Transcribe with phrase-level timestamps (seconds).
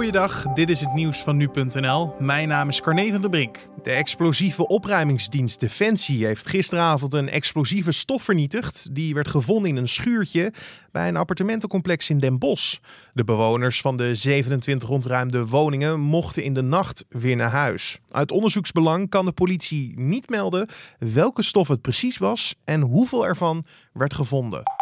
[0.00, 2.14] Goeiedag, dit is het nieuws van nu.nl.
[2.18, 3.58] Mijn naam is Carne van der Brink.
[3.82, 8.94] De explosieve opruimingsdienst Defensie heeft gisteravond een explosieve stof vernietigd.
[8.94, 10.52] Die werd gevonden in een schuurtje
[10.92, 12.78] bij een appartementencomplex in Den Bosch.
[13.12, 17.98] De bewoners van de 27 ontruimde woningen mochten in de nacht weer naar huis.
[18.08, 23.64] Uit onderzoeksbelang kan de politie niet melden welke stof het precies was en hoeveel ervan
[23.92, 24.79] werd gevonden.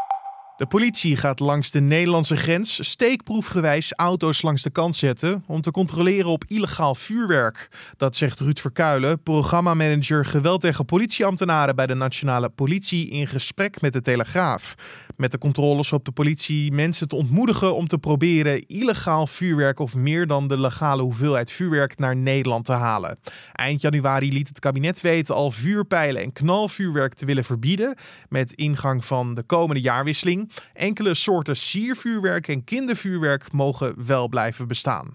[0.59, 5.71] De politie gaat langs de Nederlandse grens steekproefgewijs auto's langs de kant zetten om te
[5.71, 7.69] controleren op illegaal vuurwerk.
[7.97, 13.93] Dat zegt Ruud Verkuilen, programmamanager geweld tegen politieambtenaren bij de Nationale Politie in gesprek met
[13.93, 14.75] de Telegraaf.
[15.17, 19.95] Met de controles op de politie mensen te ontmoedigen om te proberen illegaal vuurwerk of
[19.95, 23.19] meer dan de legale hoeveelheid vuurwerk naar Nederland te halen.
[23.53, 27.95] Eind januari liet het kabinet weten al vuurpijlen en knalvuurwerk te willen verbieden
[28.29, 30.47] met ingang van de komende jaarwisseling.
[30.73, 35.13] Enkele soorten siervuurwerk en kindervuurwerk mogen wel blijven bestaan.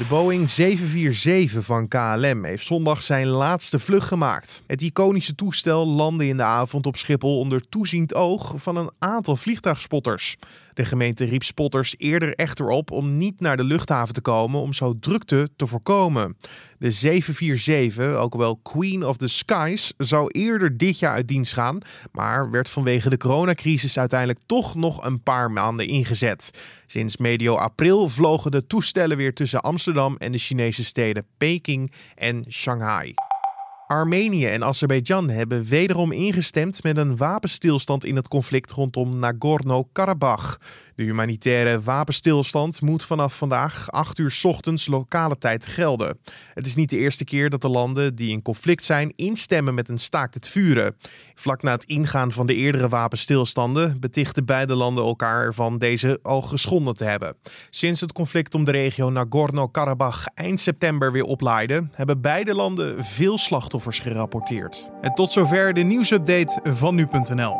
[0.00, 4.62] De Boeing 747 van KLM heeft zondag zijn laatste vlucht gemaakt.
[4.66, 9.36] Het iconische toestel landde in de avond op Schiphol onder toeziend oog van een aantal
[9.36, 10.36] vliegtuigspotters.
[10.74, 14.72] De gemeente riep spotters eerder echter op om niet naar de luchthaven te komen om
[14.72, 16.36] zo drukte te voorkomen.
[16.80, 21.78] De 747, ook wel Queen of the Skies, zou eerder dit jaar uit dienst gaan,
[22.12, 26.50] maar werd vanwege de coronacrisis uiteindelijk toch nog een paar maanden ingezet.
[26.86, 32.44] Sinds medio april vlogen de toestellen weer tussen Amsterdam en de Chinese steden Peking en
[32.48, 33.14] Shanghai.
[33.90, 40.56] Armenië en Azerbeidzjan hebben wederom ingestemd met een wapenstilstand in het conflict rondom Nagorno-Karabakh.
[41.00, 46.18] De humanitaire wapenstilstand moet vanaf vandaag 8 uur ochtends lokale tijd gelden.
[46.54, 49.88] Het is niet de eerste keer dat de landen die in conflict zijn instemmen met
[49.88, 50.96] een staakt het vuren.
[51.34, 56.42] Vlak na het ingaan van de eerdere wapenstilstanden betichten beide landen elkaar ervan deze al
[56.42, 57.36] geschonden te hebben.
[57.70, 63.38] Sinds het conflict om de regio Nagorno-Karabakh eind september weer oplaaide, hebben beide landen veel
[63.38, 64.90] slachtoffers gerapporteerd.
[65.00, 67.58] En tot zover de nieuwsupdate van nu.nl.